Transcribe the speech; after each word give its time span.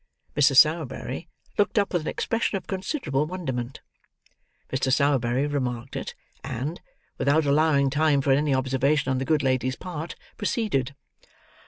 Mrs. 0.35 0.55
Sowerberry 0.55 1.27
looked 1.59 1.77
up 1.77 1.93
with 1.93 2.01
an 2.01 2.07
expression 2.07 2.57
of 2.57 2.65
considerable 2.65 3.27
wonderment. 3.27 3.81
Mr. 4.73 4.91
Sowerberry 4.91 5.45
remarked 5.45 5.95
it 5.95 6.15
and, 6.43 6.81
without 7.19 7.45
allowing 7.45 7.91
time 7.91 8.19
for 8.21 8.31
any 8.31 8.51
observation 8.55 9.11
on 9.11 9.19
the 9.19 9.25
good 9.25 9.43
lady's 9.43 9.75
part, 9.75 10.15
proceeded. 10.37 10.95